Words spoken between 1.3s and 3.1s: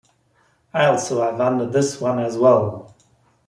under this one as well.